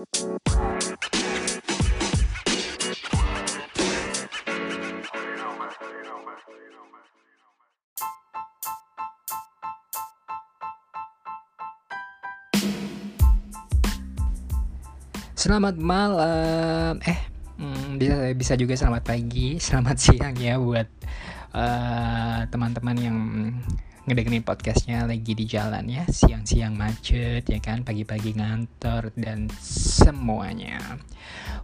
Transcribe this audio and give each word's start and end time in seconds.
Selamat 0.00 0.16
malam. 15.76 16.96
Eh, 17.04 17.20
hmm, 17.60 18.00
bisa 18.00 18.32
bisa 18.32 18.54
juga 18.56 18.80
selamat 18.80 19.04
pagi, 19.04 19.60
selamat 19.60 19.96
siang 20.00 20.32
ya 20.40 20.56
buat 20.56 20.88
uh, 21.52 22.48
teman-teman 22.48 22.96
yang 22.96 23.18
ngedengerin 24.10 24.42
podcastnya 24.42 25.06
lagi 25.06 25.38
di 25.38 25.46
jalan 25.46 25.86
ya, 25.86 26.02
siang-siang 26.02 26.74
macet 26.74 27.46
ya 27.46 27.62
kan, 27.62 27.86
pagi-pagi 27.86 28.34
ngantor 28.34 29.14
dan 29.14 29.46
semuanya. 29.62 30.82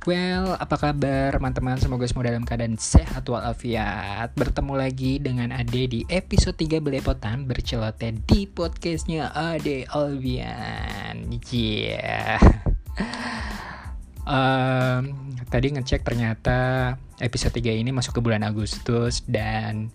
Well, 0.07 0.55
apa 0.55 0.79
kabar 0.79 1.35
teman-teman? 1.35 1.83
Semoga 1.83 2.07
semua 2.07 2.31
dalam 2.31 2.47
keadaan 2.47 2.79
sehat 2.79 3.27
walafiat. 3.27 4.31
Bertemu 4.39 4.79
lagi 4.79 5.19
dengan 5.19 5.51
Ade 5.51 5.91
di 5.91 6.01
episode 6.07 6.55
3 6.55 6.79
Belepotan 6.79 7.51
berceloteh 7.51 8.15
di 8.31 8.47
podcastnya 8.47 9.35
Ade 9.35 9.91
Albian. 9.91 11.27
Yeah 11.51 12.39
um, 14.31 15.35
tadi 15.51 15.67
ngecek 15.75 16.07
ternyata 16.07 16.95
episode 17.19 17.59
3 17.59 17.75
ini 17.75 17.91
masuk 17.91 18.15
ke 18.15 18.21
bulan 18.23 18.47
Agustus 18.47 19.27
dan 19.27 19.91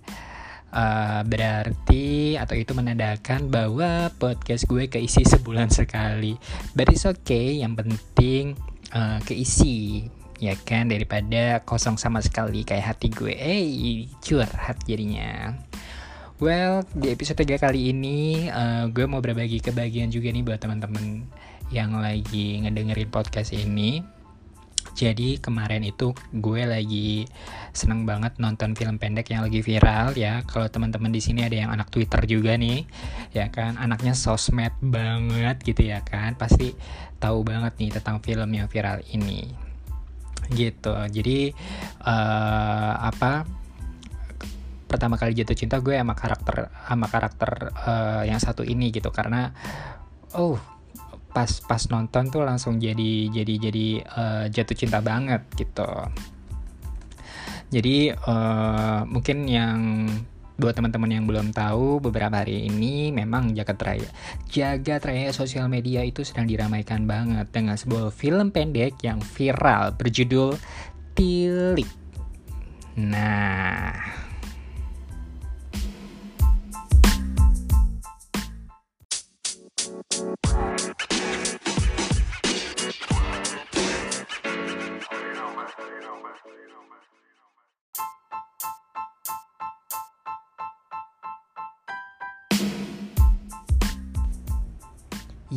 uh, 0.73 1.21
berarti 1.27 2.35
atau 2.39 2.55
itu 2.55 2.71
menandakan 2.71 3.51
bahwa 3.51 4.09
podcast 4.17 4.65
gue 4.67 4.87
keisi 4.87 5.23
sebulan 5.27 5.69
sekali. 5.71 6.35
But 6.73 6.91
it's 6.91 7.05
okay, 7.05 7.59
yang 7.61 7.75
penting 7.75 8.55
uh, 8.95 9.19
keisi 9.23 10.07
ya 10.41 10.57
kan 10.57 10.89
daripada 10.89 11.61
kosong 11.61 12.01
sama 12.01 12.19
sekali 12.23 12.65
kayak 12.65 12.97
hati 12.97 13.07
gue. 13.13 13.35
Eh, 13.35 14.09
curhat 14.23 14.81
jadinya. 14.89 15.53
Well, 16.41 16.81
di 16.97 17.13
episode 17.13 17.37
3 17.45 17.61
kali 17.61 17.93
ini 17.93 18.49
uh, 18.49 18.89
gue 18.89 19.05
mau 19.05 19.21
berbagi 19.21 19.61
kebahagiaan 19.61 20.09
juga 20.09 20.33
nih 20.33 20.41
buat 20.41 20.57
teman-teman 20.57 21.29
yang 21.69 21.93
lagi 22.01 22.65
ngedengerin 22.65 23.13
podcast 23.13 23.53
ini 23.53 24.01
jadi 24.91 25.39
kemarin 25.39 25.87
itu 25.87 26.11
gue 26.35 26.61
lagi 26.67 27.25
seneng 27.71 28.03
banget 28.03 28.35
nonton 28.37 28.75
film 28.75 28.99
pendek 28.99 29.31
yang 29.31 29.41
lagi 29.47 29.63
viral 29.63 30.13
ya. 30.13 30.43
Kalau 30.43 30.67
teman-teman 30.67 31.09
di 31.09 31.23
sini 31.23 31.47
ada 31.47 31.55
yang 31.55 31.71
anak 31.71 31.89
Twitter 31.89 32.21
juga 32.27 32.59
nih, 32.59 32.83
ya 33.31 33.47
kan, 33.47 33.79
anaknya 33.79 34.11
sosmed 34.11 34.75
banget 34.83 35.63
gitu 35.63 35.89
ya 35.89 36.03
kan, 36.03 36.35
pasti 36.35 36.75
tahu 37.17 37.47
banget 37.47 37.73
nih 37.79 37.89
tentang 37.95 38.19
film 38.19 38.49
yang 38.51 38.67
viral 38.67 38.99
ini. 39.15 39.47
Gitu. 40.51 40.95
Jadi 41.09 41.55
uh, 42.03 42.93
apa? 43.01 43.47
Pertama 44.91 45.15
kali 45.15 45.31
jatuh 45.31 45.55
cinta 45.55 45.79
gue 45.79 45.95
sama 45.95 46.11
karakter 46.11 46.67
sama 46.67 47.07
karakter 47.07 47.51
uh, 47.87 48.23
yang 48.27 48.43
satu 48.43 48.67
ini 48.67 48.91
gitu 48.91 49.07
karena 49.07 49.55
oh 50.35 50.59
pas 51.31 51.49
pas 51.63 51.83
nonton 51.87 52.27
tuh 52.27 52.43
langsung 52.43 52.77
jadi 52.77 53.31
jadi 53.31 53.53
jadi 53.71 53.87
uh, 54.03 54.45
jatuh 54.51 54.75
cinta 54.75 54.99
banget 54.99 55.41
gitu. 55.55 55.87
Jadi 57.71 58.11
uh, 58.11 59.07
mungkin 59.07 59.47
yang 59.47 59.79
buat 60.61 60.77
teman-teman 60.77 61.09
yang 61.09 61.25
belum 61.25 61.57
tahu 61.57 61.97
beberapa 61.97 62.45
hari 62.45 62.69
ini 62.69 63.09
memang 63.09 63.57
jagat 63.57 63.81
raya 63.81 64.09
jagat 64.45 65.01
raya 65.01 65.33
sosial 65.33 65.65
media 65.65 66.05
itu 66.05 66.21
sedang 66.21 66.45
diramaikan 66.45 67.09
banget 67.09 67.49
dengan 67.49 67.73
sebuah 67.73 68.13
film 68.13 68.53
pendek 68.53 69.01
yang 69.01 69.17
viral 69.17 69.97
berjudul 69.97 70.53
Tilik. 71.11 71.89
Nah 72.95 74.20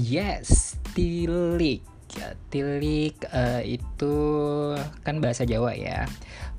Yes, 0.04 0.76
tilik. 0.92 1.80
Tilik 2.52 3.16
uh, 3.32 3.64
itu 3.64 4.16
kan 5.00 5.16
bahasa 5.16 5.48
Jawa 5.48 5.72
ya. 5.72 6.04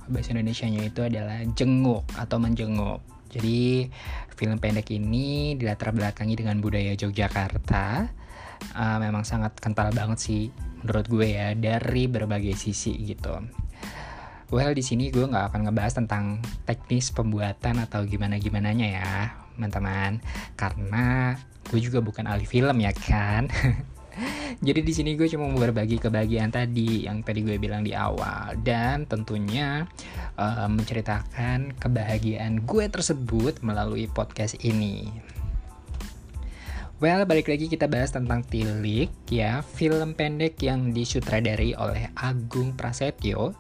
Bahasa 0.09 0.33
Indonesia-nya 0.33 0.89
itu 0.89 1.06
adalah 1.06 1.45
jenguk 1.53 2.09
atau 2.17 2.41
menjenguk. 2.41 3.05
Jadi 3.29 3.85
film 4.34 4.57
pendek 4.57 4.89
ini 4.89 5.53
dilatar 5.61 5.94
belakangi 5.94 6.41
dengan 6.41 6.57
budaya 6.57 6.97
Yogyakarta. 6.97 8.09
Uh, 8.73 8.97
memang 8.97 9.22
sangat 9.22 9.53
kental 9.61 9.94
banget 9.94 10.17
sih 10.17 10.44
menurut 10.81 11.05
gue 11.05 11.38
ya 11.38 11.53
dari 11.53 12.09
berbagai 12.09 12.57
sisi 12.57 12.97
gitu. 13.05 13.45
Well 14.50 14.73
di 14.73 14.81
sini 14.81 15.13
gue 15.13 15.22
nggak 15.22 15.53
akan 15.53 15.69
ngebahas 15.69 15.94
tentang 16.01 16.41
teknis 16.66 17.13
pembuatan 17.13 17.78
atau 17.78 18.09
gimana 18.09 18.41
gimananya 18.41 18.88
ya 18.89 19.13
teman-teman 19.53 20.19
karena 20.57 21.38
gue 21.70 21.80
juga 21.81 22.00
bukan 22.02 22.26
ahli 22.30 22.46
film 22.46 22.78
ya 22.81 22.94
kan? 22.94 23.50
Jadi 24.66 24.80
di 24.88 24.94
sini 24.96 25.20
gue 25.20 25.28
cuma 25.28 25.52
mau 25.52 25.59
berbagi 25.59 26.00
kebahagiaan 26.00 26.48
tadi 26.48 27.03
yang 27.03 27.20
tadi 27.20 27.44
gue 27.44 27.59
bilang 27.59 27.84
di 27.84 27.92
awal. 27.92 28.56
Dan 28.64 29.03
tentunya 29.03 29.84
uh, 30.40 30.68
menceritakan 30.72 31.76
kebahagiaan 31.76 32.64
gue 32.64 32.86
tersebut 32.88 33.59
melalui 33.59 34.08
podcast 34.08 34.56
ini. 34.64 35.12
Well, 37.03 37.28
balik 37.28 37.52
lagi 37.52 37.68
kita 37.68 37.92
bahas 37.92 38.16
tentang 38.16 38.47
Tilik 38.47 39.12
ya, 39.28 39.59
film 39.59 40.16
pendek 40.16 40.56
yang 40.64 40.96
disutradari 40.96 41.76
oleh 41.76 42.08
Agung 42.16 42.72
Prasetyo 42.72 43.52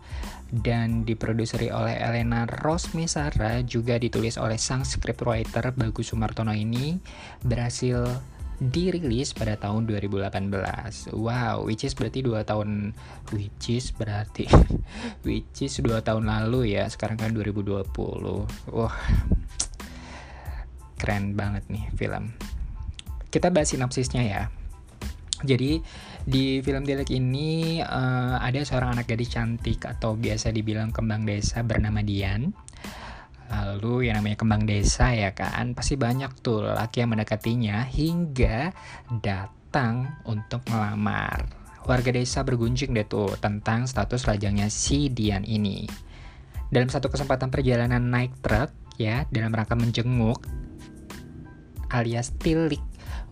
dan 0.63 1.03
diproduseri 1.03 1.67
oleh 1.67 1.99
Elena 1.99 2.47
Rosmesara 2.47 3.59
juga 3.67 3.99
ditulis 3.99 4.39
oleh 4.39 4.55
sang 4.55 4.87
scriptwriter 4.87 5.75
Bagus 5.75 6.15
Sumartono 6.15 6.55
ini 6.55 6.95
berhasil 7.43 8.07
dirilis 8.55 9.35
pada 9.35 9.59
tahun 9.59 9.83
2018. 9.83 11.11
Wow, 11.11 11.67
which 11.67 11.83
is 11.83 11.91
berarti 11.91 12.23
2 12.23 12.47
tahun 12.47 12.95
which 13.35 13.67
is 13.67 13.91
berarti 13.91 14.47
which 15.27 15.59
is 15.59 15.75
2 15.75 15.91
tahun 15.99 16.23
lalu 16.23 16.79
ya. 16.79 16.87
Sekarang 16.87 17.19
kan 17.19 17.35
2020. 17.35 17.91
Wah. 18.71 18.95
Keren 20.95 21.35
banget 21.35 21.67
nih 21.67 21.91
film. 21.99 22.31
Kita 23.27 23.51
bahas 23.51 23.75
sinopsisnya 23.75 24.23
ya. 24.23 24.47
Jadi 25.45 25.79
di 26.25 26.59
film 26.65 26.81
Dilek 26.81 27.13
ini 27.13 27.79
uh, 27.79 28.41
ada 28.41 28.59
seorang 28.65 28.97
anak 28.97 29.13
gadis 29.13 29.31
cantik 29.31 29.85
atau 29.85 30.17
biasa 30.17 30.49
dibilang 30.49 30.89
kembang 30.89 31.23
desa 31.23 31.61
bernama 31.61 32.01
Dian. 32.01 32.49
Lalu 33.45 34.09
yang 34.09 34.17
namanya 34.19 34.41
kembang 34.41 34.65
desa 34.65 35.13
ya 35.13 35.29
kan, 35.37 35.77
pasti 35.77 35.93
banyak 36.01 36.41
tuh 36.41 36.65
laki 36.65 37.05
yang 37.05 37.13
mendekatinya 37.13 37.85
hingga 37.85 38.73
datang 39.21 40.17
untuk 40.25 40.65
melamar. 40.73 41.45
Warga 41.85 42.09
desa 42.09 42.41
bergunjing 42.41 42.97
deh 42.97 43.05
tuh 43.05 43.37
tentang 43.37 43.85
status 43.85 44.25
lajangnya 44.25 44.73
si 44.73 45.13
Dian 45.13 45.45
ini. 45.45 45.85
Dalam 46.73 46.89
satu 46.89 47.13
kesempatan 47.13 47.53
perjalanan 47.53 48.01
naik 48.01 48.33
truk 48.41 48.73
ya, 48.97 49.29
dalam 49.29 49.53
rangka 49.53 49.77
menjenguk 49.77 50.41
alias 51.93 52.33
tilik 52.41 52.81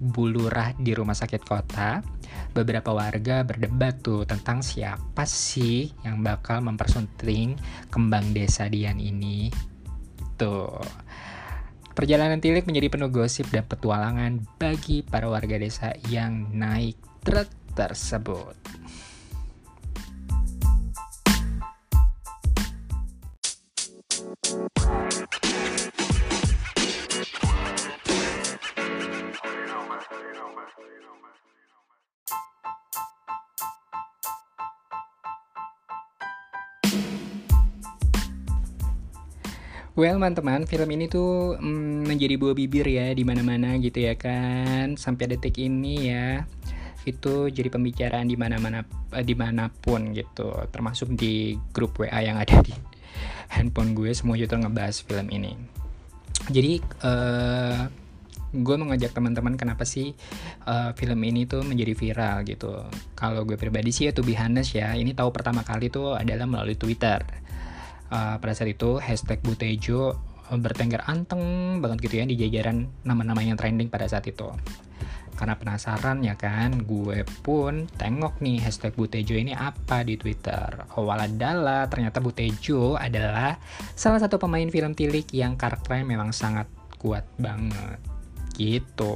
bulurah 0.03 0.75
di 0.75 0.91
rumah 0.91 1.15
sakit 1.15 1.41
kota, 1.47 2.03
beberapa 2.51 2.91
warga 2.91 3.47
berdebat 3.47 4.03
tuh 4.03 4.27
tentang 4.27 4.59
siapa 4.59 5.23
sih 5.23 5.87
yang 6.03 6.19
bakal 6.19 6.59
mempersunting 6.59 7.55
kembang 7.87 8.35
desa 8.35 8.67
Dian 8.67 8.99
ini. 8.99 9.47
Tuh. 10.35 10.83
Perjalanan 11.93 12.41
Tilik 12.41 12.65
menjadi 12.65 12.89
penuh 12.89 13.13
gosip 13.13 13.47
dan 13.53 13.63
petualangan 13.69 14.43
bagi 14.57 15.05
para 15.05 15.29
warga 15.29 15.55
desa 15.61 15.93
yang 16.09 16.51
naik 16.51 16.97
truk 17.23 17.47
tersebut. 17.77 18.82
Well, 39.93 40.17
teman-teman, 40.17 40.65
film 40.65 40.89
ini 40.89 41.05
tuh 41.05 41.53
mm, 41.53 42.09
menjadi 42.09 42.33
buah 42.41 42.57
bibir 42.57 42.81
ya 42.89 43.13
di 43.13 43.21
mana-mana 43.21 43.77
gitu 43.77 44.01
ya 44.01 44.17
kan 44.17 44.97
sampai 44.97 45.37
detik 45.37 45.61
ini 45.61 46.09
ya. 46.09 46.49
itu 47.03 47.51
jadi 47.51 47.67
pembicaraan 47.67 48.31
di 48.31 48.39
mana-mana 48.39 48.79
uh, 49.11 49.19
di 49.19 49.35
mana 49.35 49.67
pun 49.67 50.15
gitu 50.15 50.55
termasuk 50.71 51.11
di 51.19 51.51
grup 51.75 51.99
WA 51.99 52.23
yang 52.23 52.39
ada 52.39 52.63
di 52.63 52.71
handphone 53.59 53.91
gue 53.91 54.15
semua 54.15 54.39
juga 54.39 54.55
ngebahas 54.55 55.03
film 55.03 55.27
ini 55.27 55.51
jadi 56.47 56.79
uh, 57.03 57.91
gue 58.53 58.75
mengajak 58.77 59.17
teman-teman 59.17 59.57
kenapa 59.57 59.81
sih 59.81 60.13
uh, 60.69 60.93
film 60.93 61.19
ini 61.25 61.49
tuh 61.49 61.65
menjadi 61.65 61.97
viral 61.97 62.45
gitu. 62.45 62.85
Kalau 63.17 63.41
gue 63.49 63.57
pribadi 63.57 63.89
sih 63.89 64.05
ya 64.05 64.11
tuh 64.13 64.21
honest 64.37 64.77
ya, 64.77 64.93
ini 64.93 65.17
tahu 65.17 65.33
pertama 65.33 65.65
kali 65.65 65.89
tuh 65.89 66.13
adalah 66.13 66.45
melalui 66.45 66.77
Twitter. 66.77 67.17
Uh, 68.11 68.37
pada 68.37 68.53
saat 68.53 68.71
itu 68.71 68.99
hashtag 69.01 69.41
Butejo 69.41 70.13
eh, 70.51 70.59
bertengger 70.59 71.01
anteng 71.09 71.77
banget 71.81 72.05
gitu 72.05 72.15
ya 72.21 72.25
di 72.29 72.35
jajaran 72.37 72.85
nama-nama 73.03 73.41
yang 73.41 73.57
trending 73.57 73.89
pada 73.89 74.05
saat 74.05 74.27
itu. 74.29 74.47
Karena 75.33 75.57
penasaran 75.57 76.21
ya 76.21 76.37
kan, 76.37 76.85
gue 76.85 77.25
pun 77.41 77.89
tengok 77.97 78.37
nih 78.37 78.61
hashtag 78.61 78.93
Butejo 78.93 79.33
ini 79.33 79.57
apa 79.57 80.05
di 80.05 80.13
Twitter. 80.13 80.85
Oh 80.93 81.09
adalah 81.09 81.89
ternyata 81.89 82.21
Butejo 82.21 82.95
adalah 82.95 83.57
salah 83.97 84.21
satu 84.21 84.37
pemain 84.37 84.69
film 84.69 84.93
tilik 84.93 85.25
yang 85.33 85.57
karakternya 85.57 86.05
memang 86.05 86.29
sangat 86.29 86.69
kuat 87.01 87.25
banget 87.41 87.97
Gitu. 88.53 89.13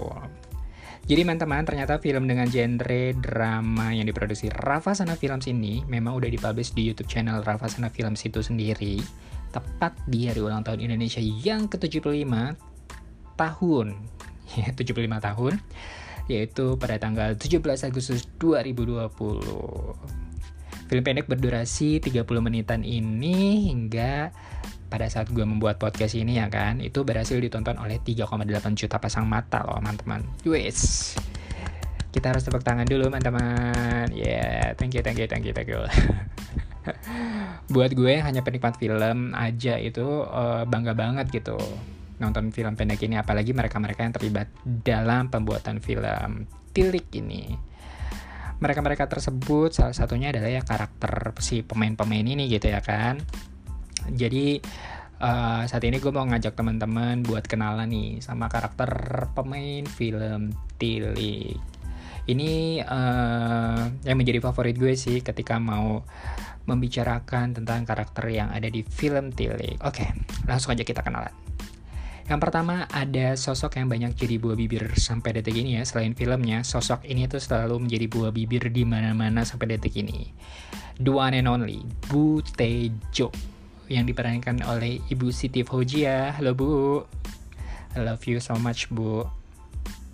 Jadi 1.08 1.24
teman-teman, 1.24 1.64
ternyata 1.64 2.04
film 2.04 2.28
dengan 2.28 2.52
genre 2.52 3.16
drama 3.16 3.96
yang 3.96 4.04
diproduksi 4.12 4.52
Rafa 4.52 4.92
Sana 4.92 5.16
Films 5.16 5.48
ini 5.48 5.80
memang 5.88 6.20
udah 6.20 6.28
dipublish 6.28 6.76
di 6.76 6.84
YouTube 6.84 7.08
channel 7.08 7.40
Rafa 7.48 7.72
Sana 7.72 7.88
Films 7.88 8.28
itu 8.28 8.44
sendiri 8.44 9.00
tepat 9.56 9.96
di 10.04 10.28
hari 10.28 10.44
ulang 10.44 10.68
tahun 10.68 10.84
Indonesia 10.84 11.24
yang 11.24 11.72
ke-75 11.72 12.28
tahun. 13.40 13.88
Ya, 14.56 14.72
75 14.72 15.12
tahun 15.20 15.60
yaitu 16.32 16.80
pada 16.80 16.96
tanggal 16.96 17.36
17 17.36 17.60
Agustus 17.88 18.28
2020. 18.40 19.12
Film 20.88 21.04
pendek 21.04 21.28
berdurasi 21.28 22.00
30 22.00 22.24
menitan 22.40 22.88
ini 22.88 23.68
hingga 23.68 24.32
pada 24.88 25.12
saat 25.12 25.28
gue 25.30 25.44
membuat 25.44 25.78
podcast 25.78 26.16
ini 26.16 26.40
ya 26.40 26.48
kan 26.48 26.80
itu 26.80 27.04
berhasil 27.04 27.36
ditonton 27.38 27.76
oleh 27.78 28.00
3,8 28.00 28.28
juta 28.74 28.98
pasang 28.98 29.28
mata 29.28 29.62
loh 29.68 29.80
teman-teman. 29.84 30.24
Wes. 30.48 31.14
Kita 32.10 32.34
harus 32.34 32.48
tepuk 32.48 32.64
tangan 32.64 32.88
dulu 32.88 33.12
teman-teman. 33.12 34.10
Yeah, 34.16 34.74
thank 34.80 34.96
you 34.96 35.04
thank 35.04 35.20
you 35.20 35.28
thank 35.28 35.44
you 35.46 35.54
thank 35.54 35.70
you. 35.70 35.84
Buat 37.76 37.92
gue 37.94 38.24
hanya 38.24 38.42
penikmat 38.42 38.80
film 38.80 39.36
aja 39.36 39.76
itu 39.76 40.24
uh, 40.24 40.64
bangga 40.64 40.96
banget 40.96 41.30
gitu 41.30 41.60
nonton 42.18 42.50
film 42.50 42.74
pendek 42.74 43.06
ini 43.06 43.22
apalagi 43.22 43.54
mereka-mereka 43.54 44.02
yang 44.02 44.14
terlibat 44.16 44.50
dalam 44.66 45.30
pembuatan 45.30 45.78
film 45.78 46.50
tilik 46.74 47.06
ini. 47.14 47.54
Mereka-mereka 48.58 49.06
tersebut 49.06 49.70
salah 49.70 49.94
satunya 49.94 50.34
adalah 50.34 50.50
ya 50.50 50.66
karakter 50.66 51.38
si 51.38 51.62
pemain-pemain 51.62 52.26
ini 52.26 52.50
gitu 52.50 52.74
ya 52.74 52.82
kan 52.82 53.22
jadi 54.12 54.62
uh, 55.22 55.64
saat 55.66 55.84
ini 55.86 55.98
gue 55.98 56.12
mau 56.14 56.26
ngajak 56.26 56.54
teman-teman 56.54 57.26
buat 57.26 57.46
kenalan 57.46 57.90
nih 57.90 58.22
sama 58.22 58.50
karakter 58.50 58.90
pemain 59.34 59.84
film 59.86 60.54
Tilik. 60.78 61.58
Ini 62.28 62.84
uh, 62.84 63.82
yang 64.04 64.18
menjadi 64.20 64.44
favorit 64.44 64.76
gue 64.76 64.94
sih 65.00 65.24
ketika 65.24 65.58
mau 65.58 66.04
membicarakan 66.68 67.56
tentang 67.56 67.88
karakter 67.88 68.28
yang 68.28 68.52
ada 68.52 68.68
di 68.68 68.84
film 68.84 69.32
Tilik. 69.32 69.80
Oke, 69.82 70.12
langsung 70.44 70.76
aja 70.76 70.84
kita 70.84 71.00
kenalan. 71.00 71.32
Yang 72.28 72.40
pertama 72.44 72.84
ada 72.92 73.40
sosok 73.40 73.80
yang 73.80 73.88
banyak 73.88 74.12
jadi 74.12 74.36
buah 74.36 74.60
bibir 74.60 74.92
sampai 75.00 75.40
detik 75.40 75.56
ini 75.56 75.80
ya. 75.80 75.88
Selain 75.88 76.12
filmnya, 76.12 76.60
sosok 76.68 77.08
ini 77.08 77.24
tuh 77.32 77.40
selalu 77.40 77.88
menjadi 77.88 78.12
buah 78.12 78.36
bibir 78.36 78.68
di 78.68 78.84
mana-mana 78.84 79.48
sampai 79.48 79.80
detik 79.80 79.96
ini. 79.96 80.36
The 81.00 81.08
one 81.08 81.40
and 81.40 81.48
only, 81.48 81.88
Bu 82.12 82.44
Tejo 82.44 83.32
yang 83.88 84.08
diperankan 84.08 84.64
oleh 84.68 85.00
Ibu 85.08 85.32
Siti 85.32 85.64
Fauzia. 85.64 86.36
Halo 86.36 86.52
Bu. 86.56 87.02
I 87.96 88.00
love 88.04 88.24
you 88.28 88.44
so 88.44 88.56
much 88.60 88.92
Bu. 88.92 89.24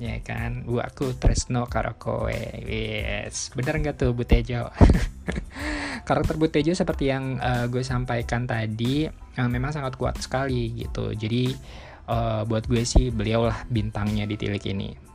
Ya 0.01 0.17
kan, 0.21 0.65
Bu 0.65 0.81
aku 0.81 1.17
Tresno 1.17 1.65
karo 1.65 1.97
kowe. 1.97 2.33
Yes. 2.65 3.53
Bener 3.53 3.81
nggak 3.81 3.95
tuh 3.97 4.11
Bu 4.13 4.25
Tejo? 4.25 4.69
Karakter 6.07 6.37
Bu 6.37 6.49
Tejo 6.49 6.73
seperti 6.73 7.09
yang 7.09 7.41
uh, 7.41 7.65
gue 7.69 7.81
sampaikan 7.81 8.45
tadi, 8.45 9.07
uh, 9.07 9.49
memang 9.49 9.73
sangat 9.73 9.97
kuat 9.97 10.19
sekali 10.21 10.73
gitu. 10.75 11.13
Jadi 11.13 11.53
uh, 12.09 12.43
buat 12.43 12.65
gue 12.65 12.83
sih 12.83 13.09
beliau 13.09 13.47
lah 13.49 13.63
bintangnya 13.69 14.27
di 14.27 14.35
tilik 14.35 14.63
ini 14.69 15.12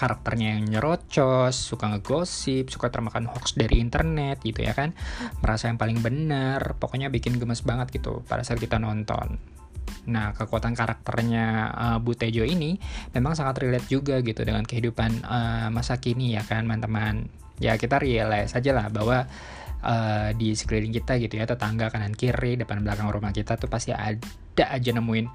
karakternya 0.00 0.56
yang 0.56 0.64
nyerocos, 0.64 1.52
suka 1.52 1.92
ngegosip, 1.92 2.72
suka 2.72 2.88
termakan 2.88 3.28
hoax 3.28 3.52
dari 3.52 3.84
internet 3.84 4.40
gitu 4.40 4.64
ya 4.64 4.72
kan. 4.72 4.96
Merasa 5.44 5.68
yang 5.68 5.76
paling 5.76 6.00
benar, 6.00 6.80
pokoknya 6.80 7.12
bikin 7.12 7.36
gemes 7.36 7.60
banget 7.60 7.92
gitu 8.00 8.24
pada 8.24 8.40
saat 8.40 8.56
kita 8.56 8.80
nonton. 8.80 9.36
Nah, 10.08 10.32
kekuatan 10.32 10.72
karakternya 10.72 11.46
uh, 11.76 11.98
Bu 12.00 12.16
Tejo 12.16 12.48
ini 12.48 12.80
memang 13.12 13.36
sangat 13.36 13.60
relate 13.60 13.92
juga 13.92 14.24
gitu 14.24 14.40
dengan 14.40 14.64
kehidupan 14.64 15.28
uh, 15.28 15.68
masa 15.68 16.00
kini 16.00 16.32
ya 16.32 16.42
kan, 16.48 16.64
teman-teman. 16.64 17.28
Ya 17.60 17.76
kita 17.76 18.00
realize 18.00 18.56
aja 18.56 18.72
lah 18.72 18.88
bahwa 18.88 19.28
uh, 19.84 20.30
di 20.36 20.52
sekeliling 20.56 20.92
kita 20.92 21.16
gitu 21.20 21.40
ya, 21.40 21.44
tetangga 21.48 21.92
kanan 21.92 22.16
kiri, 22.16 22.60
depan 22.60 22.80
belakang 22.84 23.08
rumah 23.08 23.32
kita 23.32 23.56
tuh 23.56 23.68
pasti 23.68 23.92
ada 23.94 24.20
aja 24.60 24.90
nemuin 24.92 25.26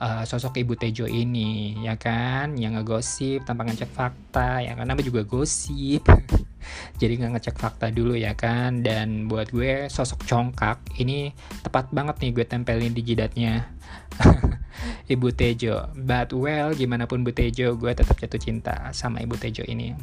uh, 0.00 0.22
sosok 0.28 0.60
Ibu 0.60 0.74
Tejo 0.76 1.06
ini 1.06 1.80
ya 1.84 1.96
kan? 1.96 2.56
Yang 2.58 2.80
ngegosip 2.80 3.40
tanpa 3.46 3.64
ngecek 3.68 3.90
fakta 3.92 4.64
ya 4.64 4.74
kan? 4.74 4.88
Nama 4.88 5.00
juga 5.00 5.22
gosip. 5.24 6.04
Jadi 7.00 7.12
nggak 7.20 7.32
ngecek 7.38 7.56
fakta 7.60 7.92
dulu 7.92 8.16
ya 8.16 8.32
kan? 8.34 8.84
Dan 8.84 9.28
buat 9.30 9.52
gue 9.52 9.86
sosok 9.88 10.24
congkak 10.24 10.80
ini 11.00 11.32
tepat 11.62 11.92
banget 11.92 12.20
nih 12.24 12.30
gue 12.34 12.44
tempelin 12.44 12.92
di 12.92 13.02
jidatnya. 13.04 13.68
Ibu 15.12 15.32
Tejo. 15.36 15.92
But 15.94 16.32
well 16.32 16.72
gimana 16.74 17.08
pun 17.08 17.22
Bu 17.22 17.32
Tejo 17.32 17.76
gue 17.76 17.92
tetap 17.92 18.16
jatuh 18.18 18.40
cinta 18.40 18.90
sama 18.92 19.20
Ibu 19.22 19.36
Tejo 19.38 19.62
ini. 19.64 19.94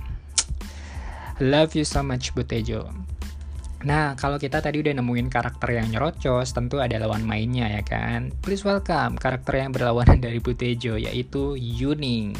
Love 1.42 1.74
you 1.74 1.86
so 1.86 2.06
much 2.06 2.38
Bu 2.38 2.46
Tejo 2.46 2.86
Nah, 3.82 4.14
kalau 4.14 4.38
kita 4.38 4.62
tadi 4.62 4.78
udah 4.78 4.94
nemuin 4.94 5.26
karakter 5.26 5.74
yang 5.74 5.90
nyerocos, 5.90 6.54
tentu 6.54 6.78
ada 6.78 7.02
lawan 7.02 7.26
mainnya 7.26 7.66
ya 7.66 7.82
kan. 7.82 8.30
Please 8.46 8.62
welcome 8.62 9.18
karakter 9.18 9.58
yang 9.58 9.74
berlawanan 9.74 10.22
dari 10.22 10.38
Butejo, 10.38 11.02
yaitu 11.02 11.58
Yuning. 11.58 12.38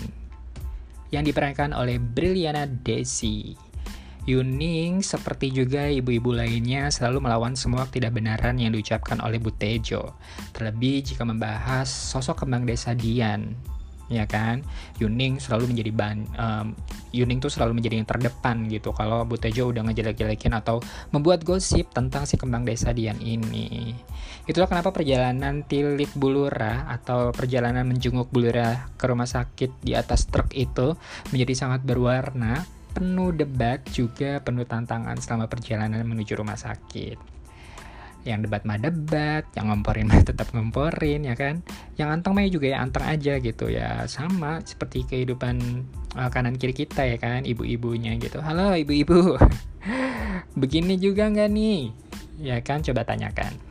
Yang 1.10 1.34
diperankan 1.34 1.74
oleh 1.74 1.98
Briliana 1.98 2.70
Desi. 2.70 3.58
Yuning 4.30 5.02
seperti 5.02 5.50
juga 5.50 5.90
ibu-ibu 5.90 6.30
lainnya 6.30 6.94
selalu 6.94 7.26
melawan 7.26 7.58
semua 7.58 7.90
ketidakbenaran 7.90 8.62
yang 8.62 8.78
diucapkan 8.78 9.18
oleh 9.26 9.42
Butejo. 9.42 10.14
Terlebih 10.54 11.02
jika 11.02 11.26
membahas 11.26 11.90
sosok 11.90 12.46
kembang 12.46 12.70
desa 12.70 12.94
Dian 12.94 13.58
ya 14.12 14.28
kan? 14.28 14.60
Yuning 15.00 15.40
selalu 15.40 15.72
menjadi 15.72 15.92
ban 15.96 16.28
um, 16.36 16.76
Yuning 17.16 17.40
tuh 17.40 17.52
selalu 17.52 17.80
menjadi 17.80 18.04
yang 18.04 18.08
terdepan 18.08 18.68
gitu. 18.68 18.92
Kalau 18.92 19.24
Butejo 19.24 19.72
udah 19.72 19.88
ngejelek-jelekin 19.88 20.52
atau 20.52 20.84
membuat 21.16 21.48
gosip 21.48 21.92
tentang 21.96 22.28
si 22.28 22.36
kembang 22.36 22.68
desa 22.68 22.92
Dian 22.92 23.20
ini. 23.24 23.96
Itulah 24.48 24.68
kenapa 24.68 24.92
perjalanan 24.92 25.64
Tilik 25.64 26.12
Bulura 26.16 26.92
atau 26.92 27.32
perjalanan 27.32 27.88
menjenguk 27.88 28.28
Bulura 28.30 28.92
ke 29.00 29.08
rumah 29.08 29.28
sakit 29.28 29.80
di 29.80 29.96
atas 29.96 30.28
truk 30.28 30.52
itu 30.52 30.96
menjadi 31.32 31.54
sangat 31.56 31.82
berwarna 31.88 32.64
penuh 32.92 33.32
debat 33.32 33.80
juga 33.88 34.44
penuh 34.44 34.68
tantangan 34.68 35.16
selama 35.24 35.48
perjalanan 35.48 36.04
menuju 36.04 36.36
rumah 36.36 36.60
sakit 36.60 37.41
yang 38.28 38.46
debat 38.46 38.62
mah 38.68 38.78
debat, 38.78 39.44
yang 39.58 39.74
ngomporin 39.74 40.06
mah 40.10 40.22
tetap 40.30 40.54
ngomporin 40.54 41.26
ya 41.26 41.34
kan. 41.34 41.66
Yang 41.98 42.10
anteng 42.20 42.34
mah 42.38 42.46
juga 42.50 42.68
ya 42.70 42.78
anteng 42.84 43.06
aja 43.08 43.34
gitu 43.42 43.66
ya. 43.72 44.06
Sama 44.06 44.62
seperti 44.62 45.08
kehidupan 45.08 45.86
uh, 46.18 46.30
kanan 46.30 46.60
kiri 46.60 46.76
kita 46.76 47.08
ya 47.08 47.18
kan, 47.18 47.48
ibu-ibunya 47.48 48.14
gitu. 48.20 48.44
Halo 48.44 48.78
ibu-ibu. 48.78 49.40
Begini 50.62 51.00
juga 51.00 51.32
nggak 51.32 51.50
nih? 51.50 51.80
Ya 52.42 52.58
kan 52.62 52.82
coba 52.82 53.06
tanyakan. 53.06 53.71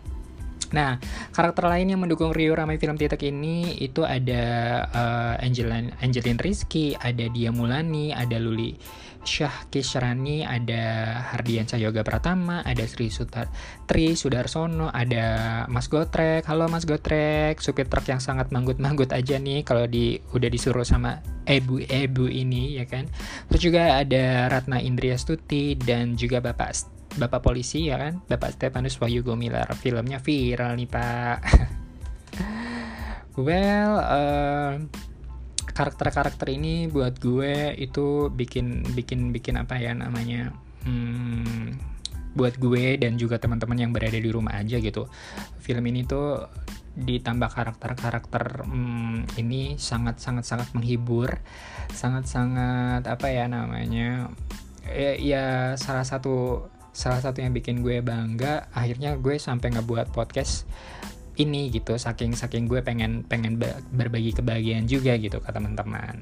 Nah, 0.70 1.02
karakter 1.34 1.66
lain 1.66 1.94
yang 1.94 2.00
mendukung 2.00 2.30
Rio 2.30 2.54
Ramai 2.54 2.78
Film 2.78 2.94
Titik 2.94 3.26
ini 3.26 3.74
itu 3.82 4.06
ada 4.06 4.42
uh, 4.90 5.34
Angelin, 5.42 5.90
Angelin 5.98 6.38
Rizky, 6.38 6.94
ada 6.94 7.26
Dia 7.30 7.50
Mulani, 7.50 8.14
ada 8.14 8.38
Luli 8.38 8.78
Syah 9.20 9.68
Kisrani, 9.68 10.48
ada 10.48 11.12
Hardian 11.32 11.68
Yoga 11.76 12.00
Pratama, 12.00 12.64
ada 12.64 12.88
Sri 12.88 13.12
Sutar, 13.12 13.52
Tri 13.84 14.16
Sudarsono, 14.16 14.88
ada 14.88 15.64
Mas 15.68 15.92
Gotrek. 15.92 16.48
Halo 16.48 16.72
Mas 16.72 16.88
Gotrek, 16.88 17.60
supir 17.60 17.84
truk 17.84 18.08
yang 18.08 18.22
sangat 18.22 18.48
manggut-manggut 18.48 19.12
aja 19.12 19.36
nih 19.36 19.60
kalau 19.60 19.84
di 19.84 20.16
udah 20.32 20.48
disuruh 20.48 20.88
sama 20.88 21.20
ibu-ibu 21.44 22.32
ini 22.32 22.80
ya 22.80 22.88
kan. 22.88 23.12
Terus 23.52 23.60
juga 23.60 24.00
ada 24.00 24.48
Ratna 24.48 24.80
Indria 24.80 25.20
Stuti 25.20 25.76
dan 25.76 26.16
juga 26.16 26.40
Bapak 26.40 26.99
Bapak 27.18 27.42
polisi 27.42 27.90
ya 27.90 27.98
kan, 27.98 28.22
Bapak 28.26 28.54
Stefanus 28.54 28.98
Wahyu 29.02 29.26
Gomilar. 29.26 29.66
Filmnya 29.74 30.22
viral 30.22 30.78
nih 30.78 30.88
Pak. 30.90 31.38
well, 33.46 33.92
uh, 33.98 34.72
karakter-karakter 35.80 36.46
ini 36.52 36.92
buat 36.92 37.16
gue 37.16 37.72
itu 37.78 38.28
bikin 38.28 38.84
bikin 38.92 39.32
bikin 39.32 39.56
apa 39.56 39.80
ya 39.80 39.96
namanya 39.96 40.52
hmm, 40.84 41.72
buat 42.36 42.60
gue 42.60 43.00
dan 43.00 43.16
juga 43.16 43.40
teman-teman 43.40 43.88
yang 43.88 43.92
berada 43.94 44.18
di 44.20 44.28
rumah 44.28 44.60
aja 44.60 44.76
gitu 44.76 45.08
film 45.62 45.84
ini 45.88 46.04
tuh 46.04 46.44
ditambah 47.00 47.48
karakter-karakter 47.48 48.66
hmm, 48.66 49.40
ini 49.40 49.80
sangat 49.80 50.20
sangat 50.20 50.68
menghibur 50.76 51.40
sangat 51.94 52.28
sangat 52.28 53.06
apa 53.06 53.32
ya 53.32 53.48
namanya 53.48 54.28
ya, 54.84 55.12
ya 55.16 55.46
salah 55.80 56.04
satu 56.04 56.66
salah 56.90 57.22
satu 57.22 57.38
yang 57.40 57.54
bikin 57.54 57.80
gue 57.80 58.02
bangga 58.02 58.66
akhirnya 58.74 59.14
gue 59.14 59.38
sampai 59.38 59.74
ngebuat 59.74 60.10
podcast 60.10 60.66
ini 61.38 61.70
gitu. 61.72 61.96
Saking 61.96 62.34
saking 62.36 62.66
gue 62.66 62.82
pengen 62.82 63.24
pengen 63.24 63.56
berbagi 63.94 64.34
kebahagiaan 64.36 64.90
juga 64.90 65.16
gitu 65.16 65.38
ke 65.38 65.50
teman-teman. 65.50 66.20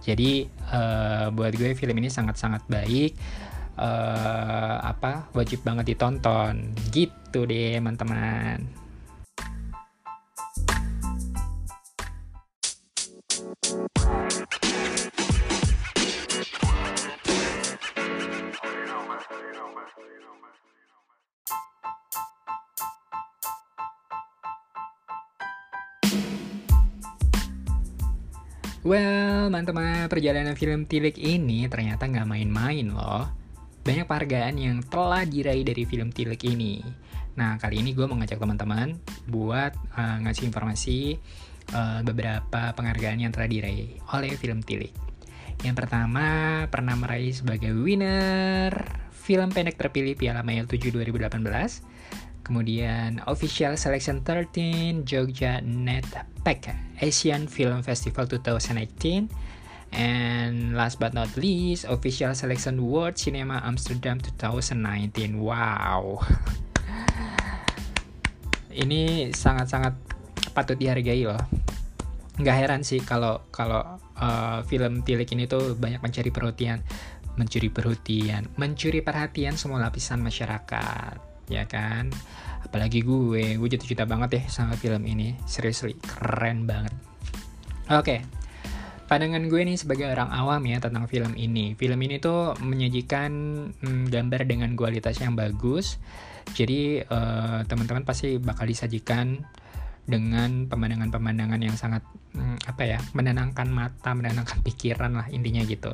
Jadi 0.00 0.48
uh, 0.72 1.28
buat 1.30 1.52
gue 1.52 1.76
film 1.76 1.96
ini 2.00 2.08
sangat-sangat 2.08 2.64
baik. 2.66 3.12
Uh, 3.80 4.76
apa 4.82 5.28
wajib 5.36 5.62
banget 5.62 5.94
ditonton. 5.94 6.72
Gitu 6.90 7.44
deh 7.44 7.78
teman-teman 7.78 8.79
Well, 28.90 29.54
teman-teman, 29.54 30.10
perjalanan 30.10 30.58
film 30.58 30.82
Tilik 30.82 31.14
ini 31.14 31.70
ternyata 31.70 32.10
nggak 32.10 32.26
main-main 32.26 32.90
loh. 32.90 33.22
Banyak 33.86 34.02
penghargaan 34.02 34.58
yang 34.58 34.82
telah 34.82 35.22
diraih 35.22 35.62
dari 35.62 35.86
film 35.86 36.10
Tilik 36.10 36.42
ini. 36.42 36.82
Nah, 37.38 37.54
kali 37.62 37.86
ini 37.86 37.94
gue 37.94 38.02
mengajak 38.10 38.42
teman-teman 38.42 38.98
buat 39.30 39.78
uh, 39.94 40.26
ngasih 40.26 40.50
informasi 40.50 41.22
uh, 41.70 42.02
beberapa 42.02 42.74
penghargaan 42.74 43.22
yang 43.22 43.30
telah 43.30 43.46
diraih 43.46 43.94
oleh 44.10 44.34
film 44.34 44.58
Tilik. 44.58 44.90
Yang 45.62 45.86
pertama, 45.86 46.26
pernah 46.66 46.98
meraih 46.98 47.30
sebagai 47.30 47.70
winner 47.70 48.74
film 49.14 49.54
pendek 49.54 49.78
terpilih 49.78 50.18
Piala 50.18 50.42
Mail 50.42 50.66
7 50.66 50.90
2018 50.90 51.38
Kemudian 52.50 53.22
Official 53.30 53.78
Selection 53.78 54.26
13 54.26 55.06
Jogja 55.06 55.62
Net 55.62 56.02
Pack 56.42 56.74
Asian 56.98 57.46
Film 57.46 57.78
Festival 57.86 58.26
2018 58.26 59.94
And 59.94 60.74
last 60.74 60.98
but 60.98 61.14
not 61.14 61.30
least, 61.38 61.86
Official 61.86 62.34
Selection 62.34 62.82
World 62.82 63.14
Cinema 63.14 63.62
Amsterdam 63.62 64.18
2019 64.18 65.38
Wow. 65.38 66.18
Ini 68.82 69.30
sangat-sangat 69.30 69.94
patut 70.50 70.74
dihargai 70.74 71.30
loh. 71.30 71.38
Nggak 72.34 72.56
heran 72.66 72.82
sih 72.82 72.98
kalau 72.98 73.46
kalau 73.54 73.94
uh, 74.18 74.66
film 74.66 75.06
Tilik 75.06 75.30
ini 75.38 75.46
tuh 75.46 75.78
banyak 75.78 76.02
mencari 76.02 76.34
perhatian 76.34 76.82
mencuri 77.38 77.70
perhatian 77.70 78.50
mencuri 78.58 79.06
perhatian 79.06 79.54
semua 79.54 79.78
lapisan 79.78 80.18
masyarakat 80.18 81.29
ya 81.50 81.66
kan? 81.66 82.08
Apalagi 82.62 83.02
gue 83.02 83.58
gue 83.58 83.68
jatuh 83.68 83.88
cinta 83.90 84.06
banget 84.06 84.38
ya 84.38 84.42
sama 84.46 84.78
film 84.78 85.02
ini. 85.04 85.34
Seriously 85.44 85.98
keren 85.98 86.64
banget. 86.70 86.94
Oke 87.90 88.06
okay. 88.06 88.20
pandangan 89.10 89.42
gue 89.50 89.58
nih 89.66 89.74
sebagai 89.74 90.06
orang 90.06 90.30
awam 90.30 90.62
ya 90.70 90.78
tentang 90.78 91.10
film 91.10 91.34
ini. 91.34 91.74
Film 91.74 91.98
ini 92.06 92.22
tuh 92.22 92.54
menyajikan 92.62 93.32
hmm, 93.74 94.06
gambar 94.06 94.46
dengan 94.46 94.70
kualitas 94.78 95.18
yang 95.18 95.34
bagus. 95.34 95.98
Jadi 96.54 97.02
uh, 97.02 97.66
teman-teman 97.66 98.06
pasti 98.06 98.38
bakal 98.38 98.70
disajikan 98.70 99.42
dengan 100.06 100.66
pemandangan-pemandangan 100.70 101.60
yang 101.62 101.74
sangat 101.74 102.06
hmm, 102.34 102.58
apa 102.66 102.82
ya 102.86 102.98
menenangkan 103.14 103.66
mata 103.70 104.14
menenangkan 104.14 104.62
pikiran 104.66 105.18
lah 105.18 105.26
intinya 105.34 105.66
gitu. 105.66 105.90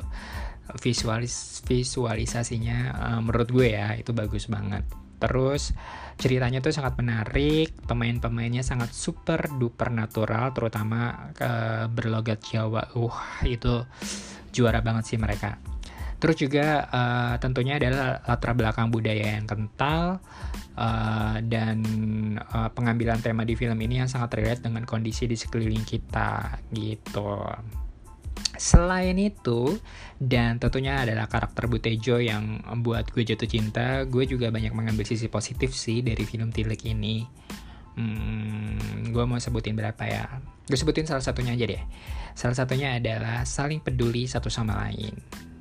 Visualis 0.77 1.65
visualisasinya 1.65 2.77
uh, 2.93 3.19
menurut 3.25 3.49
gue 3.49 3.73
ya 3.73 3.97
itu 3.97 4.13
bagus 4.13 4.45
banget 4.45 4.85
Terus 5.17 5.73
ceritanya 6.17 6.61
tuh 6.61 6.73
sangat 6.73 6.97
menarik, 6.97 7.73
pemain-pemainnya 7.85 8.61
sangat 8.61 8.93
super 8.93 9.49
duper 9.57 9.89
natural, 9.93 10.53
terutama 10.53 11.33
ke 11.33 11.51
berlogat 11.93 12.41
Jawa. 12.41 12.93
Uh, 12.93 13.17
itu 13.45 13.85
juara 14.53 14.81
banget 14.81 15.13
sih 15.13 15.19
mereka. 15.21 15.57
Terus 16.17 16.37
juga 16.41 16.89
uh, 16.89 17.35
tentunya 17.37 17.77
adalah 17.77 18.25
latar 18.25 18.57
belakang 18.57 18.89
budaya 18.89 19.37
yang 19.37 19.45
kental 19.45 20.17
uh, 20.73 21.37
dan 21.45 21.77
uh, 22.41 22.69
pengambilan 22.73 23.21
tema 23.21 23.45
di 23.45 23.53
film 23.53 23.77
ini 23.77 24.01
yang 24.01 24.09
sangat 24.09 24.41
relate 24.41 24.65
dengan 24.65 24.81
kondisi 24.89 25.29
di 25.29 25.37
sekeliling 25.37 25.85
kita 25.85 26.57
gitu. 26.73 27.37
Selain 28.57 29.13
itu, 29.21 29.77
dan 30.17 30.57
tentunya 30.57 31.05
adalah 31.05 31.29
karakter 31.29 31.69
Butejo 31.69 32.17
yang 32.17 32.61
buat 32.81 33.13
gue 33.13 33.21
jatuh 33.21 33.45
cinta, 33.45 34.01
gue 34.09 34.25
juga 34.25 34.49
banyak 34.49 34.73
mengambil 34.73 35.05
sisi 35.05 35.29
positif 35.29 35.77
sih 35.77 36.01
dari 36.01 36.25
film 36.25 36.49
Tilik 36.49 36.81
ini. 36.89 37.21
Hmm, 37.97 39.09
gue 39.09 39.23
mau 39.25 39.37
sebutin 39.37 39.77
berapa 39.77 40.03
ya? 40.05 40.25
Gue 40.65 40.77
sebutin 40.77 41.05
salah 41.05 41.21
satunya 41.21 41.53
aja 41.53 41.65
deh. 41.65 41.83
Salah 42.33 42.57
satunya 42.57 42.97
adalah 42.97 43.45
saling 43.45 43.81
peduli 43.81 44.25
satu 44.25 44.49
sama 44.49 44.77
lain. 44.85 45.13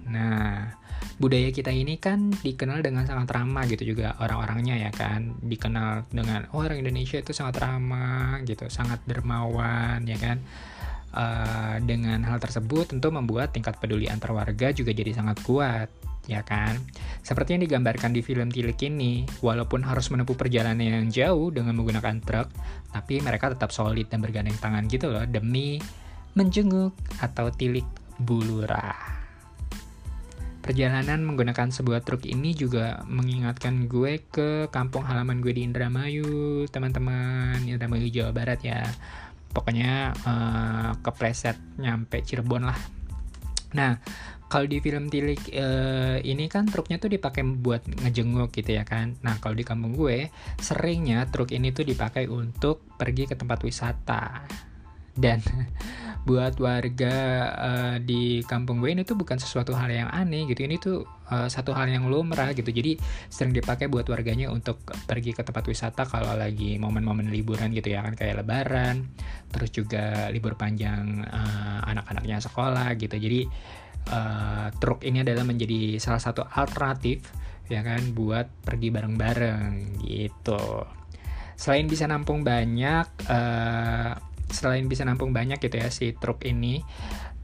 Nah, 0.09 0.77
budaya 1.17 1.49
kita 1.53 1.73
ini 1.73 1.97
kan 1.97 2.33
dikenal 2.33 2.85
dengan 2.85 3.09
sangat 3.09 3.29
ramah 3.33 3.65
gitu 3.69 3.97
juga 3.97 4.17
orang-orangnya 4.21 4.89
ya 4.89 4.91
kan. 4.93 5.37
Dikenal 5.41 6.13
dengan 6.13 6.49
oh, 6.53 6.65
orang 6.65 6.81
Indonesia 6.81 7.21
itu 7.21 7.33
sangat 7.33 7.61
ramah 7.61 8.41
gitu, 8.45 8.69
sangat 8.73 9.01
dermawan 9.05 10.05
ya 10.05 10.17
kan 10.17 10.41
Uh, 11.17 11.81
dengan 11.81 12.21
hal 12.29 12.37
tersebut 12.37 12.93
tentu 12.93 13.09
membuat 13.09 13.57
tingkat 13.57 13.81
peduli 13.81 14.05
antar 14.05 14.37
warga 14.37 14.69
juga 14.69 14.93
jadi 14.93 15.17
sangat 15.17 15.41
kuat, 15.49 15.89
ya 16.29 16.45
kan? 16.45 16.77
Seperti 17.25 17.57
yang 17.57 17.65
digambarkan 17.65 18.13
di 18.13 18.21
film 18.21 18.53
Tilik 18.53 18.77
ini, 18.85 19.25
walaupun 19.41 19.81
harus 19.81 20.13
menempuh 20.13 20.37
perjalanan 20.37 20.85
yang 20.85 21.09
jauh 21.09 21.49
dengan 21.49 21.73
menggunakan 21.73 22.21
truk, 22.21 22.53
tapi 22.93 23.25
mereka 23.25 23.49
tetap 23.49 23.73
solid 23.73 24.13
dan 24.13 24.21
bergandeng 24.21 24.61
tangan 24.61 24.85
gitu 24.93 25.09
loh 25.09 25.25
demi 25.25 25.81
menjenguk 26.37 26.93
atau 27.25 27.49
tilik 27.49 27.87
bulura. 28.21 28.93
Perjalanan 30.61 31.23
menggunakan 31.23 31.71
sebuah 31.71 32.03
truk 32.03 32.27
ini 32.27 32.51
juga 32.51 33.01
mengingatkan 33.07 33.87
gue 33.87 34.19
ke 34.29 34.67
kampung 34.75 35.07
halaman 35.07 35.39
gue 35.39 35.55
di 35.55 35.63
Indramayu, 35.63 36.67
teman-teman, 36.69 37.63
Indramayu 37.65 38.11
Jawa 38.11 38.35
Barat 38.35 38.61
ya 38.67 38.83
pokoknya 39.57 40.13
uh, 40.13 40.91
kepleset 41.01 41.57
nyampe 41.81 42.21
Cirebon 42.21 42.69
lah. 42.69 42.77
Nah 43.73 43.97
kalau 44.47 44.69
di 44.69 44.79
film 44.85 45.09
Tilik 45.09 45.41
uh, 45.57 46.21
ini 46.21 46.47
kan 46.47 46.69
truknya 46.69 47.01
tuh 47.01 47.09
dipakai 47.09 47.41
buat 47.43 47.89
ngejenguk 47.89 48.53
gitu 48.53 48.77
ya 48.77 48.85
kan. 48.85 49.17
Nah 49.25 49.41
kalau 49.41 49.57
di 49.57 49.65
kampung 49.65 49.97
gue 49.97 50.29
seringnya 50.61 51.25
truk 51.33 51.57
ini 51.57 51.73
tuh 51.73 51.89
dipakai 51.89 52.29
untuk 52.29 52.85
pergi 53.01 53.25
ke 53.25 53.35
tempat 53.35 53.65
wisata. 53.65 54.45
Dan 55.17 55.41
buat 56.27 56.59
warga 56.59 57.15
uh, 57.55 57.97
di 58.03 58.43
kampung 58.43 58.83
gue 58.83 58.91
ini 58.91 59.07
tuh 59.07 59.15
bukan 59.15 59.39
sesuatu 59.39 59.71
hal 59.79 59.87
yang 59.87 60.11
aneh 60.11 60.51
gitu. 60.51 60.67
Ini 60.67 60.77
tuh 60.83 61.07
uh, 61.31 61.47
satu 61.47 61.71
hal 61.71 61.87
yang 61.87 62.11
lumrah 62.11 62.51
gitu. 62.51 62.67
Jadi 62.67 62.99
sering 63.31 63.55
dipakai 63.55 63.87
buat 63.87 64.11
warganya 64.11 64.51
untuk 64.51 64.83
pergi 65.07 65.31
ke 65.31 65.47
tempat 65.47 65.71
wisata 65.71 66.03
kalau 66.03 66.35
lagi 66.35 66.83
momen-momen 66.83 67.31
liburan 67.31 67.71
gitu 67.71 67.95
ya 67.95 68.03
kan. 68.03 68.19
Kayak 68.19 68.43
lebaran 68.43 69.07
terus 69.55 69.71
juga 69.71 70.27
libur 70.35 70.59
panjang 70.59 71.23
uh, 71.23 71.87
anak-anaknya 71.87 72.43
sekolah 72.43 72.99
gitu. 72.99 73.15
Jadi 73.23 73.47
uh, 74.11 74.75
truk 74.83 75.07
ini 75.07 75.23
adalah 75.23 75.47
menjadi 75.47 76.03
salah 76.03 76.19
satu 76.19 76.43
alternatif 76.43 77.23
ya 77.71 77.87
kan 77.87 78.03
buat 78.19 78.51
pergi 78.67 78.91
bareng-bareng 78.91 80.03
gitu. 80.03 80.83
Selain 81.55 81.87
bisa 81.87 82.11
nampung 82.11 82.43
banyak 82.43 83.07
uh, 83.31 84.36
selain 84.51 84.87
bisa 84.87 85.03
nampung 85.03 85.35
banyak 85.35 85.59
gitu 85.59 85.77
ya 85.79 85.89
si 85.91 86.15
truk 86.15 86.47
ini 86.47 86.83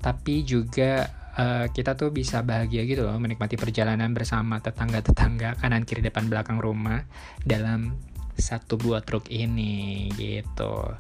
tapi 0.03 0.43
juga 0.43 1.07
uh, 1.39 1.67
kita 1.71 1.95
tuh 1.95 2.11
bisa 2.11 2.43
bahagia 2.43 2.83
gitu 2.85 3.07
loh 3.07 3.17
menikmati 3.17 3.55
perjalanan 3.55 4.13
bersama 4.13 4.59
tetangga-tetangga 4.59 5.59
kanan 5.63 5.87
kiri 5.87 6.03
depan 6.03 6.27
belakang 6.27 6.59
rumah 6.59 7.07
dalam 7.47 7.97
satu 8.37 8.81
buah 8.81 9.05
truk 9.05 9.29
ini 9.29 10.09
gitu. 10.17 10.97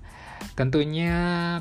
Tentunya 0.52 1.14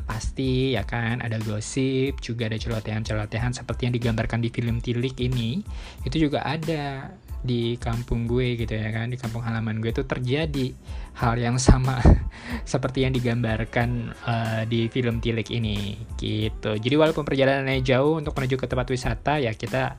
pasti 0.03 0.74
ya 0.74 0.83
kan 0.83 1.21
ada 1.21 1.38
gosip 1.39 2.17
juga 2.19 2.50
ada 2.50 2.57
celotehan-celotehan 2.57 3.53
seperti 3.55 3.88
yang 3.88 3.93
digambarkan 3.95 4.41
di 4.41 4.50
film 4.50 4.81
Tilik 4.83 5.15
ini. 5.21 5.62
Itu 6.03 6.17
juga 6.17 6.43
ada 6.43 7.13
di 7.41 7.75
kampung 7.81 8.29
gue 8.29 8.53
gitu 8.53 8.77
ya 8.77 8.93
kan 8.93 9.10
di 9.10 9.17
kampung 9.17 9.41
halaman 9.41 9.81
gue 9.81 9.89
itu 9.89 10.05
terjadi 10.05 10.77
hal 11.17 11.36
yang 11.41 11.57
sama 11.57 11.98
seperti 12.71 13.03
yang 13.05 13.13
digambarkan 13.17 14.13
uh, 14.25 14.62
di 14.69 14.86
film 14.93 15.17
Tilik 15.17 15.45
ini 15.50 15.98
gitu. 16.21 16.77
Jadi 16.77 16.95
walaupun 16.95 17.25
perjalanannya 17.25 17.81
jauh 17.81 18.21
untuk 18.21 18.38
menuju 18.38 18.55
ke 18.62 18.65
tempat 18.69 18.88
wisata 18.93 19.41
ya 19.41 19.57
kita 19.57 19.98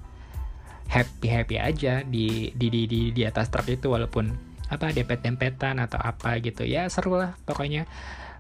happy 0.86 1.28
happy 1.28 1.56
aja 1.58 2.06
di 2.06 2.54
di 2.54 2.66
di 2.70 2.86
di, 2.86 3.00
di 3.10 3.22
atas 3.26 3.50
truk 3.50 3.66
itu 3.66 3.90
walaupun 3.90 4.30
apa 4.72 4.94
dempet 4.94 5.20
dempetan 5.20 5.82
atau 5.82 5.98
apa 5.98 6.38
gitu. 6.38 6.62
Ya 6.62 6.86
seru 6.86 7.18
lah 7.18 7.34
pokoknya. 7.44 7.90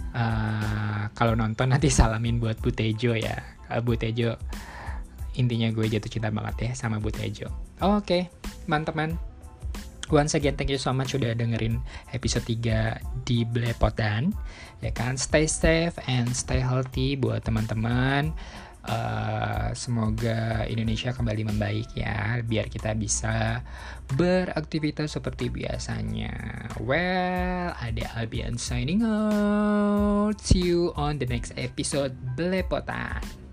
Uh, 0.09 1.05
kalau 1.13 1.37
nonton 1.37 1.69
nanti 1.69 1.91
salamin 1.93 2.41
buat 2.41 2.57
Bu 2.59 2.73
Tejo 2.73 3.13
ya. 3.13 3.37
Uh, 3.69 3.77
Bu 3.77 3.93
Tejo 3.93 4.35
intinya 5.39 5.71
gue 5.71 5.87
jatuh 5.87 6.11
cinta 6.11 6.27
banget 6.27 6.55
ya 6.67 6.71
sama 6.75 6.99
Bu 6.99 7.09
Tejo. 7.15 7.47
Oke, 7.79 8.03
okay, 8.03 8.21
mantep 8.67 8.93
man. 8.99 9.15
Once 10.09 10.33
again, 10.33 10.57
thank 10.57 10.73
you 10.73 10.81
so 10.81 10.89
much 10.89 11.13
udah 11.13 11.37
dengerin 11.37 11.77
episode 12.11 12.41
3 12.41 12.97
di 13.29 13.45
Blepotan. 13.45 14.33
Ya 14.81 14.89
kan, 14.89 15.21
stay 15.21 15.45
safe 15.45 15.93
and 16.09 16.33
stay 16.33 16.57
healthy 16.57 17.13
buat 17.13 17.45
teman-teman. 17.45 18.33
Uh, 18.89 19.69
semoga 19.77 20.65
Indonesia 20.65 21.13
kembali 21.13 21.53
membaik 21.53 21.93
ya, 21.93 22.41
biar 22.41 22.73
kita 22.73 22.97
bisa 22.97 23.61
beraktivitas 24.17 25.13
seperti 25.13 25.53
biasanya. 25.53 26.33
Well, 26.81 27.77
ada 27.77 28.05
Albion 28.17 28.57
signing 28.57 29.05
out. 29.05 30.41
See 30.41 30.73
you 30.73 30.89
on 30.97 31.21
the 31.21 31.29
next 31.29 31.53
episode 31.53 32.17
Blepotan. 32.33 33.48